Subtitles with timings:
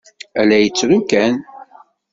[0.39, 1.33] A la yettru kan.